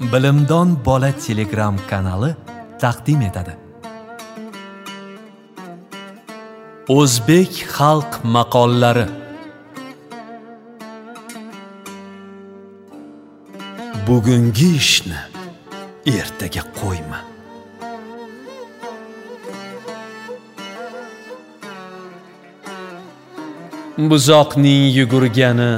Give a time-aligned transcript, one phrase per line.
[0.00, 2.34] bilimdon bola telegram kanali
[2.80, 3.56] taqdim etadi.
[6.88, 9.06] O'zbek xalq maqollari.
[14.06, 15.20] Bugungi ishni
[16.18, 17.20] ertaga qo'yma.
[24.10, 25.72] Buzoqning yugurgani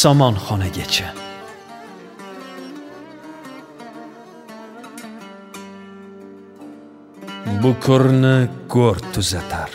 [0.00, 1.25] somonxonagacha.
[7.62, 8.36] Bukurni
[8.72, 9.70] go'r tuzatar.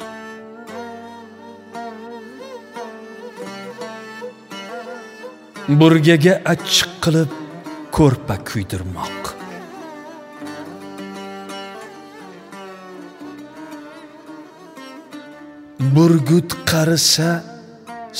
[5.79, 7.33] Burgaga achchiq qilib
[7.95, 9.33] ko'rpa kuydirmoq.
[15.95, 17.31] Burgut qarisa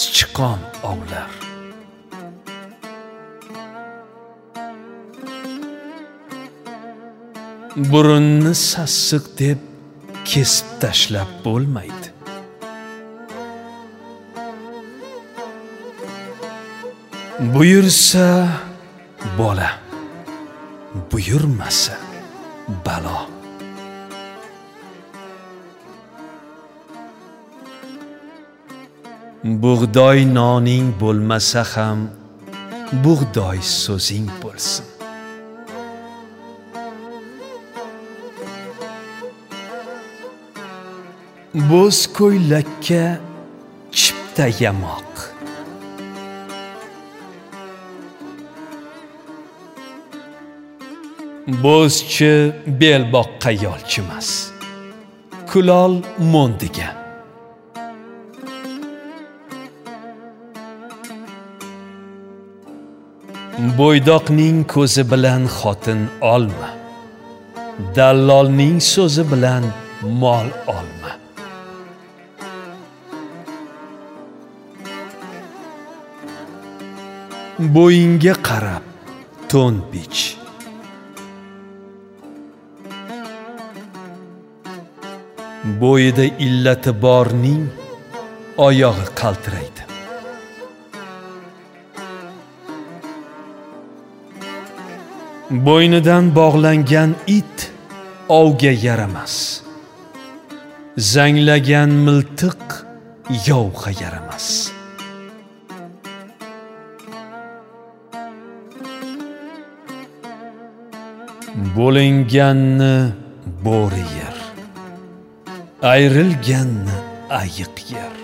[0.02, 0.60] sichqon
[0.92, 1.51] ovlar.
[7.76, 9.60] Burunni sassiq deb
[10.26, 12.08] kesib tashlab bo'lmaydi.
[17.54, 18.48] Buyursa
[19.38, 19.72] bola
[21.12, 21.96] buyurmasa
[22.86, 23.20] balo.
[29.44, 32.00] Bug'doy noning bo'lmasa ham
[33.04, 34.91] bug'doy so'zing bo'lsin.
[41.54, 43.20] Bo'z ko'ylakka
[43.92, 45.12] chipta yamoq.
[51.64, 52.34] Bo'zchi
[52.82, 54.30] belboqqa yolchimas.
[55.50, 55.94] Kulol
[56.32, 56.90] mo'ndiga.
[63.80, 66.02] Bo'ydoqning ko'zi bilan xotin
[66.34, 66.70] olma.
[67.96, 69.64] Dallolning so'zi bilan
[70.22, 71.21] mol olma.
[77.76, 78.84] Bo'yingga qarab
[79.52, 80.22] to'n bich
[85.82, 87.64] bo'yida illati borning
[88.68, 89.84] oyog'i qaltiraydi.
[95.68, 97.58] Bo'ynidan bog'langan it
[98.42, 99.36] ovga yaramas.
[101.14, 102.64] Zanglagan miltiq
[103.48, 104.48] yovga yaramas.
[111.76, 112.96] Bo'linganni
[113.66, 114.38] bo'ri yer
[115.82, 116.98] ayrilganni
[117.42, 118.16] ayiq yer.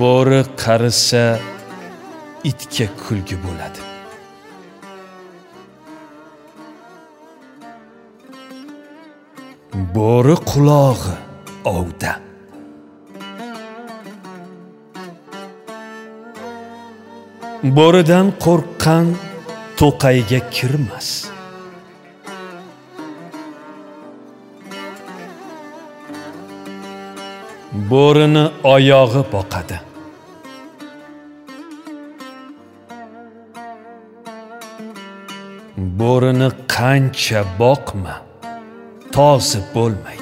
[0.00, 1.24] Bo'ri qarisa
[2.50, 3.82] itga kulgi bo'ladi.
[9.94, 11.14] Bo'ri qulog'i
[11.76, 12.31] ovda.
[17.62, 19.06] Bo'ridan qo'rqqan
[19.78, 21.08] to'qayga kirmas.
[27.90, 29.78] Bo'rini oyog'i boqadi.
[36.00, 38.14] Bo'rini qancha boqma
[39.14, 40.21] tozi bo'lmaydi.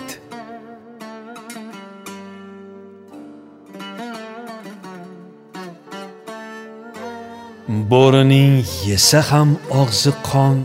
[7.71, 9.51] Bo'rining yesa ham
[9.81, 10.57] og'zi qon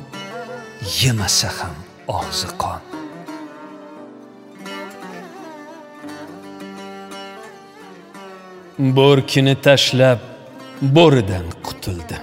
[0.99, 1.75] yemasa ham
[2.19, 2.81] og'zi qon.
[8.97, 10.19] Bo'rkini tashlab
[10.95, 12.17] bo'ridan qutuldi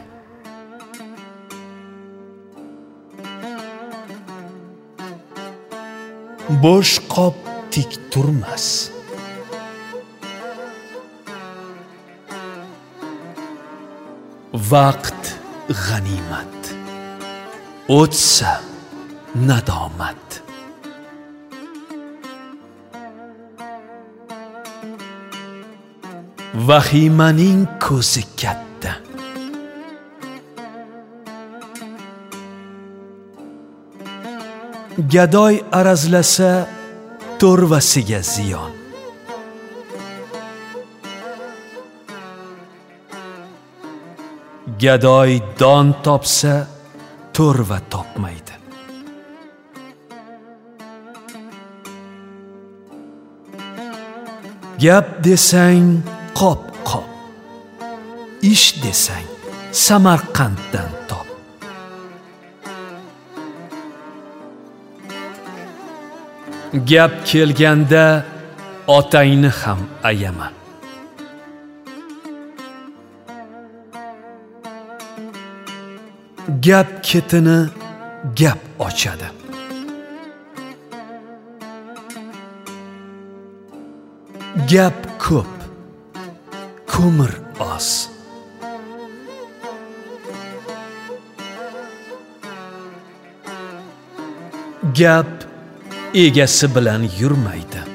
[6.65, 7.37] bo'sh qop
[7.73, 8.67] tik turmas.
[14.71, 15.23] Vaqt
[15.85, 16.61] g'animat
[17.89, 18.53] o'tsa
[19.49, 20.43] nadomat.
[26.69, 28.93] Vahimaning ko'zi katta.
[35.13, 36.53] Gadoy arazlasa
[37.41, 38.82] to'rvasiga ziyon.
[44.83, 46.55] Gadoy don topsa
[47.35, 48.55] to'rva topmaydi.
[54.83, 56.03] Gap desang
[56.39, 57.07] qop qop.
[58.53, 59.29] Ish desang
[59.85, 61.29] samarqanddan top.
[66.91, 68.07] Gap kelganda
[68.99, 69.81] otangni ham
[70.11, 70.62] ayama.
[76.49, 77.69] Gap ketini
[78.37, 79.29] gap ochadi.
[84.71, 85.53] Gap ko'p
[86.87, 88.09] ko'mir oz.
[94.99, 95.31] Gap
[96.15, 97.92] egasi bilan yurmaydi.